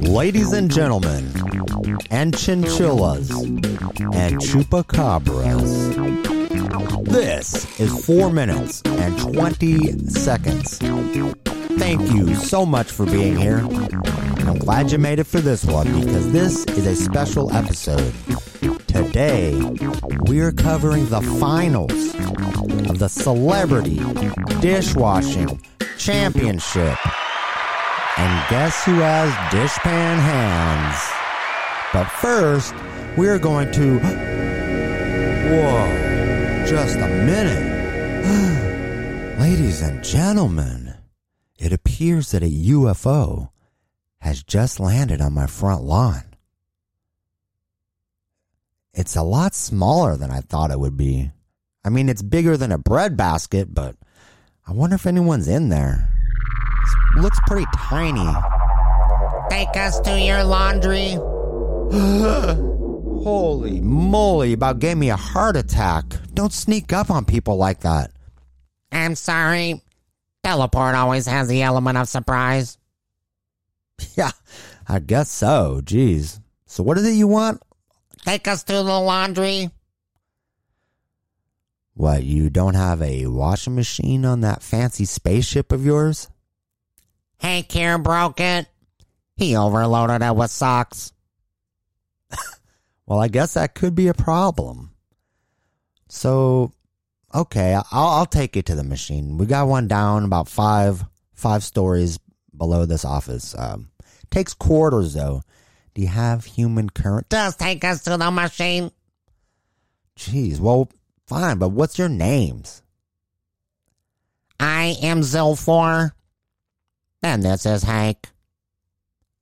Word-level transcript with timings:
Ladies 0.00 0.52
and 0.52 0.70
gentlemen, 0.70 1.24
and 2.10 2.36
chinchillas, 2.36 3.30
and 3.30 4.38
chupacabras, 4.40 5.94
this 7.04 7.80
is 7.80 8.04
4 8.04 8.30
minutes 8.30 8.82
and 8.84 9.18
20 9.18 9.98
seconds. 10.08 10.78
Thank 11.78 12.12
you 12.12 12.34
so 12.34 12.66
much 12.66 12.90
for 12.90 13.06
being 13.06 13.36
here. 13.36 13.62
I'm 14.46 14.58
glad 14.58 14.92
you 14.92 14.98
made 14.98 15.18
it 15.18 15.24
for 15.24 15.40
this 15.40 15.64
one 15.64 15.92
because 15.92 16.30
this 16.30 16.64
is 16.66 16.86
a 16.86 16.94
special 16.94 17.52
episode. 17.52 18.14
Today, 18.86 19.60
we're 20.20 20.52
covering 20.52 21.08
the 21.08 21.20
finals 21.40 22.14
of 22.88 23.00
the 23.00 23.08
Celebrity 23.08 23.98
Dishwashing 24.60 25.60
Championship. 25.98 26.96
And 28.18 28.48
guess 28.48 28.84
who 28.84 29.00
has 29.00 29.32
dishpan 29.52 30.20
hands? 30.20 30.96
But 31.92 32.04
first, 32.04 32.72
we're 33.16 33.40
going 33.40 33.72
to. 33.72 33.98
Whoa, 35.48 36.66
just 36.66 36.98
a 36.98 37.08
minute. 37.08 37.74
Ladies 39.40 39.82
and 39.82 40.04
gentlemen, 40.04 40.94
it 41.58 41.72
appears 41.72 42.30
that 42.30 42.44
a 42.44 42.46
UFO 42.46 43.50
has 44.18 44.42
just 44.42 44.80
landed 44.80 45.20
on 45.20 45.32
my 45.32 45.46
front 45.46 45.82
lawn. 45.82 46.22
It's 48.94 49.16
a 49.16 49.22
lot 49.22 49.54
smaller 49.54 50.16
than 50.16 50.30
I 50.30 50.40
thought 50.40 50.70
it 50.70 50.80
would 50.80 50.96
be. 50.96 51.30
I 51.84 51.90
mean, 51.90 52.08
it's 52.08 52.22
bigger 52.22 52.56
than 52.56 52.72
a 52.72 52.78
bread 52.78 53.16
basket, 53.16 53.72
but 53.72 53.94
I 54.66 54.72
wonder 54.72 54.96
if 54.96 55.06
anyone's 55.06 55.48
in 55.48 55.68
there. 55.68 56.12
It 57.16 57.20
looks 57.20 57.38
pretty 57.46 57.66
tiny. 57.76 58.32
Take 59.50 59.76
us 59.76 60.00
to 60.00 60.18
your 60.18 60.42
laundry. 60.42 61.12
Holy 63.22 63.80
moly, 63.80 64.54
about 64.54 64.78
gave 64.78 64.96
me 64.96 65.10
a 65.10 65.16
heart 65.16 65.56
attack. 65.56 66.04
Don't 66.34 66.52
sneak 66.52 66.92
up 66.92 67.10
on 67.10 67.24
people 67.24 67.56
like 67.56 67.80
that. 67.80 68.10
I'm 68.90 69.14
sorry. 69.14 69.82
Teleport 70.42 70.94
always 70.94 71.26
has 71.26 71.48
the 71.48 71.62
element 71.62 71.98
of 71.98 72.08
surprise. 72.08 72.78
Yeah, 74.16 74.30
I 74.88 74.98
guess 75.00 75.30
so. 75.30 75.80
Jeez. 75.84 76.40
So, 76.66 76.82
what 76.82 76.96
is 76.96 77.06
it 77.06 77.12
you 77.12 77.28
want? 77.28 77.62
Take 78.24 78.48
us 78.48 78.62
to 78.64 78.72
the 78.72 78.82
laundry. 78.82 79.70
What, 81.94 82.22
you 82.24 82.50
don't 82.50 82.74
have 82.74 83.00
a 83.02 83.26
washing 83.26 83.74
machine 83.74 84.24
on 84.24 84.40
that 84.42 84.62
fancy 84.62 85.04
spaceship 85.04 85.72
of 85.72 85.84
yours? 85.84 86.28
Hank 87.38 87.70
here 87.72 87.98
broke 87.98 88.40
it. 88.40 88.66
He 89.36 89.56
overloaded 89.56 90.22
it 90.22 90.36
with 90.36 90.50
socks. 90.50 91.12
Well, 93.06 93.20
I 93.20 93.28
guess 93.28 93.54
that 93.54 93.76
could 93.76 93.94
be 93.94 94.08
a 94.08 94.14
problem. 94.14 94.90
So, 96.08 96.72
okay, 97.32 97.74
I'll, 97.74 97.86
I'll 97.92 98.26
take 98.26 98.56
you 98.56 98.62
to 98.62 98.74
the 98.74 98.82
machine. 98.82 99.38
We 99.38 99.46
got 99.46 99.68
one 99.68 99.86
down 99.86 100.24
about 100.24 100.48
five 100.48 101.04
five 101.32 101.62
stories 101.62 102.18
below 102.56 102.86
this 102.86 103.04
office. 103.04 103.54
Um, 103.56 103.90
takes 104.30 104.54
quarters 104.54 105.14
though. 105.14 105.42
Do 105.94 106.02
you 106.02 106.08
have 106.08 106.44
human 106.44 106.90
current? 106.90 107.30
Just 107.30 107.58
take 107.58 107.82
us 107.84 108.02
to 108.04 108.16
the 108.16 108.30
machine. 108.30 108.90
Jeez, 110.18 110.60
well, 110.60 110.90
fine, 111.26 111.58
but 111.58 111.70
what's 111.70 111.98
your 111.98 112.08
names? 112.08 112.82
I 114.60 114.96
am 115.02 115.20
Zilfor. 115.20 116.12
And 117.22 117.42
this 117.42 117.66
is 117.66 117.82
Hank. 117.82 118.28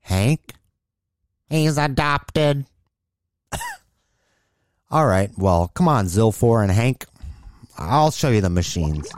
Hank? 0.00 0.54
He's 1.48 1.78
adopted. 1.78 2.66
All 4.90 5.06
right, 5.06 5.30
well, 5.36 5.68
come 5.74 5.88
on, 5.88 6.06
Zilfor 6.06 6.62
and 6.62 6.70
Hank. 6.72 7.04
I'll 7.76 8.10
show 8.10 8.30
you 8.30 8.40
the 8.40 8.50
machines. 8.50 9.08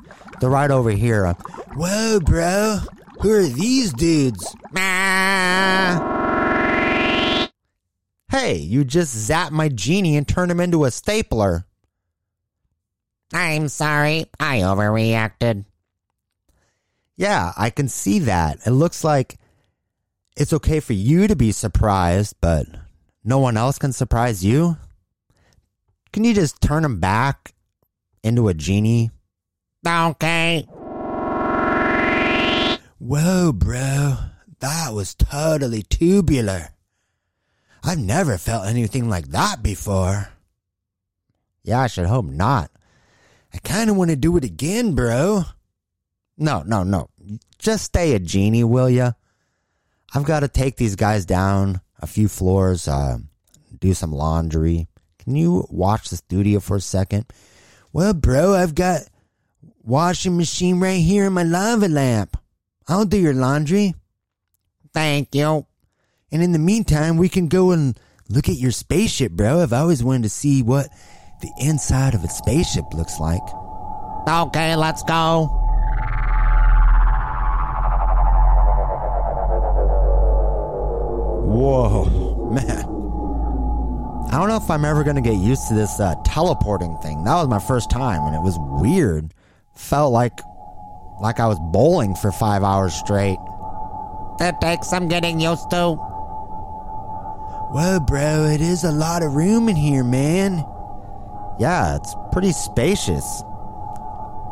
They're 0.40 0.50
right 0.50 0.70
over 0.70 0.90
here. 0.90 1.32
Whoa, 1.74 2.20
bro. 2.20 2.78
Who 3.20 3.32
are 3.32 3.44
these 3.44 3.92
dudes? 3.92 4.54
Hey, 8.28 8.56
you 8.56 8.84
just 8.84 9.16
zapped 9.30 9.52
my 9.52 9.68
genie 9.68 10.16
and 10.16 10.28
turned 10.28 10.50
him 10.50 10.60
into 10.60 10.84
a 10.84 10.90
stapler. 10.90 11.66
I'm 13.32 13.68
sorry. 13.68 14.26
I 14.38 14.60
overreacted. 14.60 15.64
Yeah, 17.16 17.52
I 17.56 17.70
can 17.70 17.88
see 17.88 18.18
that. 18.20 18.58
It 18.66 18.72
looks 18.72 19.02
like 19.02 19.38
it's 20.36 20.52
okay 20.52 20.80
for 20.80 20.92
you 20.92 21.26
to 21.26 21.34
be 21.34 21.52
surprised, 21.52 22.36
but 22.40 22.66
no 23.24 23.38
one 23.38 23.56
else 23.56 23.78
can 23.78 23.92
surprise 23.92 24.44
you. 24.44 24.76
Can 26.12 26.24
you 26.24 26.34
just 26.34 26.60
turn 26.60 26.84
him 26.84 27.00
back 27.00 27.54
into 28.22 28.48
a 28.48 28.54
genie? 28.54 29.10
Okay. 29.86 30.68
Whoa, 32.98 33.52
bro. 33.52 34.16
That 34.60 34.94
was 34.94 35.14
totally 35.14 35.82
tubular. 35.82 36.68
I've 37.84 37.98
never 37.98 38.38
felt 38.38 38.66
anything 38.66 39.08
like 39.08 39.28
that 39.28 39.62
before. 39.62 40.30
Yeah, 41.62 41.80
I 41.80 41.86
should 41.88 42.06
hope 42.06 42.24
not. 42.24 42.70
I 43.52 43.58
kind 43.58 43.90
of 43.90 43.96
want 43.96 44.10
to 44.10 44.16
do 44.16 44.36
it 44.36 44.44
again, 44.44 44.94
bro. 44.94 45.44
No, 46.38 46.62
no, 46.62 46.82
no. 46.82 47.10
Just 47.58 47.84
stay 47.84 48.14
a 48.14 48.18
genie, 48.18 48.64
will 48.64 48.90
ya? 48.90 49.12
I've 50.14 50.24
got 50.24 50.40
to 50.40 50.48
take 50.48 50.76
these 50.76 50.96
guys 50.96 51.26
down 51.26 51.80
a 52.00 52.06
few 52.06 52.28
floors, 52.28 52.88
uh, 52.88 53.18
do 53.78 53.94
some 53.94 54.12
laundry. 54.12 54.88
Can 55.18 55.36
you 55.36 55.66
watch 55.70 56.08
the 56.08 56.16
studio 56.16 56.60
for 56.60 56.76
a 56.76 56.80
second? 56.80 57.26
Well, 57.92 58.14
bro, 58.14 58.54
I've 58.54 58.74
got 58.74 59.02
washing 59.82 60.36
machine 60.36 60.80
right 60.80 61.00
here 61.00 61.26
in 61.26 61.32
my 61.32 61.42
lava 61.42 61.88
lamp. 61.88 62.35
I'll 62.88 63.04
do 63.04 63.18
your 63.18 63.34
laundry. 63.34 63.94
Thank 64.92 65.34
you. 65.34 65.66
And 66.30 66.42
in 66.42 66.52
the 66.52 66.58
meantime, 66.58 67.16
we 67.16 67.28
can 67.28 67.48
go 67.48 67.72
and 67.72 67.98
look 68.28 68.48
at 68.48 68.56
your 68.56 68.70
spaceship, 68.70 69.32
bro. 69.32 69.60
I've 69.60 69.72
always 69.72 70.02
wanted 70.04 70.24
to 70.24 70.28
see 70.28 70.62
what 70.62 70.88
the 71.40 71.52
inside 71.58 72.14
of 72.14 72.24
a 72.24 72.28
spaceship 72.28 72.84
looks 72.94 73.20
like. 73.20 73.42
Okay, 74.28 74.74
let's 74.76 75.02
go. 75.02 75.46
Whoa, 81.44 82.50
man. 82.50 82.84
I 84.32 84.38
don't 84.38 84.48
know 84.48 84.56
if 84.56 84.70
I'm 84.70 84.84
ever 84.84 85.04
going 85.04 85.16
to 85.16 85.22
get 85.22 85.36
used 85.36 85.68
to 85.68 85.74
this 85.74 86.00
uh, 86.00 86.14
teleporting 86.24 86.98
thing. 86.98 87.24
That 87.24 87.36
was 87.36 87.48
my 87.48 87.60
first 87.60 87.90
time, 87.90 88.22
and 88.22 88.34
it 88.34 88.42
was 88.42 88.56
weird. 88.58 89.32
Felt 89.74 90.12
like 90.12 90.40
like 91.20 91.40
I 91.40 91.46
was 91.46 91.58
bowling 91.60 92.14
for 92.14 92.32
five 92.32 92.62
hours 92.62 92.94
straight. 92.94 93.38
That 94.38 94.60
takes 94.60 94.88
some 94.88 95.08
getting 95.08 95.40
used 95.40 95.70
to. 95.70 95.94
Whoa, 97.72 98.00
bro, 98.00 98.44
it 98.44 98.60
is 98.60 98.84
a 98.84 98.92
lot 98.92 99.22
of 99.22 99.34
room 99.34 99.68
in 99.68 99.76
here, 99.76 100.04
man. 100.04 100.64
Yeah, 101.58 101.96
it's 101.96 102.14
pretty 102.32 102.52
spacious. 102.52 103.42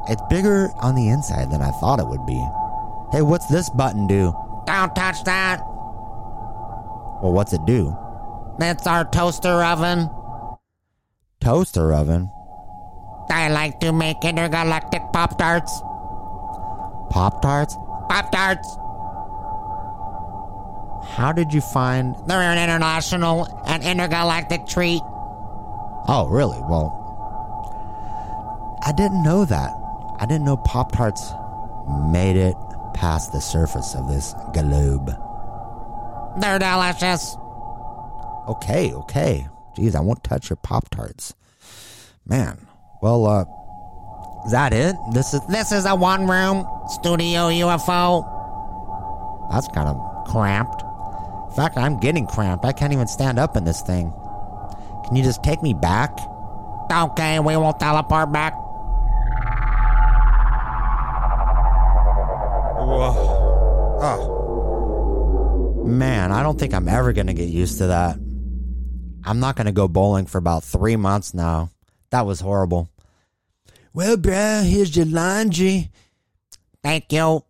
It's 0.09 0.23
bigger 0.29 0.71
on 0.81 0.95
the 0.95 1.09
inside 1.09 1.51
than 1.51 1.63
I 1.63 1.71
thought 1.81 2.01
it 2.01 2.07
would 2.07 2.27
be. 2.27 2.43
Hey, 3.13 3.23
what's 3.23 3.47
this 3.47 3.71
button 3.71 4.07
do? 4.07 4.35
Don't 4.67 4.95
touch 4.95 5.23
that. 5.25 5.61
Well, 7.23 7.33
what's 7.33 7.53
it 7.53 7.65
do? 7.65 7.97
It's 8.61 8.87
our 8.87 9.05
toaster 9.05 9.63
oven. 9.63 10.11
Toaster 11.41 11.93
oven? 11.93 12.31
I 13.31 13.49
like 13.49 13.81
to 13.81 13.93
make 13.93 14.25
intergalactic 14.25 15.03
Pop 15.13 15.39
Tarts. 15.39 15.83
Pop 17.15 17.41
Tarts? 17.41 17.77
Pop 18.09 18.33
Tarts. 18.33 18.77
How 21.15 21.31
did 21.33 21.55
you 21.55 21.61
find. 21.61 22.17
They're 22.27 22.41
an 22.41 22.59
international 22.59 23.47
and 23.69 23.85
intergalactic 23.85 24.67
treat. 24.67 25.01
Oh, 26.09 26.27
really? 26.29 26.59
Well, 26.69 26.91
I 28.85 28.91
didn't 28.91 29.23
know 29.23 29.45
that. 29.45 29.71
I 30.19 30.27
didn't 30.27 30.45
know 30.45 30.57
Pop 30.57 30.91
Tarts 30.91 31.31
made 32.11 32.35
it 32.35 32.57
past 32.95 33.31
the 33.31 33.41
surface 33.41 33.95
of 33.95 34.09
this 34.09 34.35
globe. 34.53 35.07
They're 36.41 36.59
delicious. 36.59 37.37
Okay, 38.49 38.93
okay. 38.93 39.47
Geez, 39.77 39.95
I 39.95 40.01
won't 40.01 40.25
touch 40.25 40.51
your 40.51 40.57
Pop 40.57 40.91
Tarts. 40.91 41.33
Man. 42.27 42.67
Well, 43.01 43.27
uh, 43.27 43.45
is 44.45 44.53
that 44.53 44.73
it? 44.73 44.97
This 45.13 45.35
is. 45.35 45.41
This 45.47 45.73
is 45.73 45.87
a 45.87 45.95
one 45.95 46.27
room 46.27 46.67
studio 46.89 47.49
UFO. 47.49 48.31
That's 49.51 49.69
kind 49.69 49.89
of 49.89 50.27
cramped. 50.27 50.83
In 51.49 51.57
fact, 51.57 51.77
I'm 51.77 51.99
getting 51.99 52.27
cramped. 52.27 52.65
I 52.65 52.73
can't 52.73 52.93
even 52.93 53.07
stand 53.07 53.39
up 53.39 53.57
in 53.57 53.65
this 53.65 53.81
thing. 53.83 54.13
Can 55.07 55.17
you 55.17 55.23
just 55.23 55.43
take 55.43 55.63
me 55.63 55.73
back? 55.75 56.19
Okay, 56.91 57.39
we 57.41 57.57
will 57.57 57.73
teleport 57.73 58.33
back. 58.33 58.55
Oh. 64.07 65.83
Man, 65.85 66.33
I 66.33 66.43
don't 66.43 66.59
think 66.59 66.75
I'm 66.75 66.89
ever 66.89 67.13
going 67.13 67.29
to 67.29 67.35
get 67.35 67.49
used 67.49 67.79
to 67.79 67.87
that. 67.89 68.17
I'm 69.25 69.41
not 69.41 69.57
going 69.57 69.67
to 69.67 69.73
go 69.73 69.89
bowling 69.89 70.27
for 70.27 70.39
about 70.39 70.65
three 70.65 70.97
months 70.97 71.33
now. 71.35 71.71
That 72.11 72.27
was 72.27 72.41
horrible. 72.41 72.91
Well, 73.95 74.17
bruh, 74.17 74.69
here's 74.69 74.97
your 74.97 75.07
laundry. 75.07 75.89
Thank 76.83 77.13
you. 77.13 77.45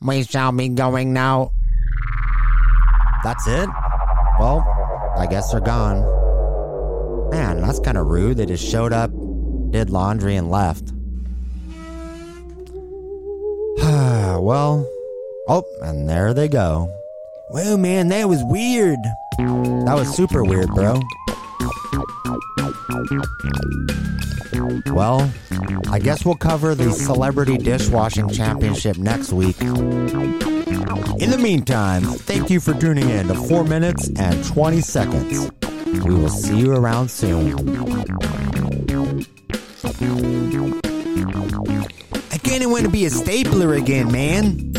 We 0.00 0.22
shall 0.22 0.52
be 0.52 0.68
going 0.68 1.12
now. 1.12 1.50
That's 3.24 3.44
it? 3.48 3.68
Well, 4.38 4.64
I 5.18 5.26
guess 5.28 5.50
they're 5.50 5.60
gone. 5.60 6.02
Man, 7.30 7.60
that's 7.62 7.80
kind 7.80 7.98
of 7.98 8.06
rude. 8.06 8.36
They 8.36 8.46
just 8.46 8.64
showed 8.64 8.92
up, 8.92 9.10
did 9.72 9.90
laundry, 9.90 10.36
and 10.36 10.48
left. 10.48 10.92
well, 14.40 14.88
oh, 15.48 15.64
and 15.82 16.08
there 16.08 16.32
they 16.32 16.46
go. 16.46 16.88
Well, 17.50 17.76
man, 17.76 18.06
that 18.10 18.28
was 18.28 18.44
weird. 18.44 19.00
That 19.38 19.94
was 19.96 20.14
super 20.14 20.44
weird, 20.44 20.68
bro. 20.68 21.00
Well, 24.86 25.30
I 25.90 25.98
guess 25.98 26.24
we'll 26.24 26.34
cover 26.34 26.74
the 26.74 26.92
Celebrity 26.92 27.56
Dishwashing 27.56 28.28
Championship 28.28 28.98
next 28.98 29.32
week. 29.32 29.60
In 29.60 31.30
the 31.30 31.38
meantime, 31.40 32.02
thank 32.02 32.50
you 32.50 32.60
for 32.60 32.74
tuning 32.74 33.08
in 33.08 33.28
to 33.28 33.34
4 33.34 33.64
minutes 33.64 34.10
and 34.18 34.44
20 34.44 34.80
seconds. 34.80 35.50
We 35.86 36.14
will 36.14 36.28
see 36.28 36.58
you 36.58 36.72
around 36.72 37.10
soon. 37.10 37.58
I 42.30 42.38
kind 42.38 42.62
of 42.62 42.70
want 42.70 42.84
to 42.84 42.90
be 42.90 43.06
a 43.06 43.10
stapler 43.10 43.74
again, 43.74 44.12
man. 44.12 44.72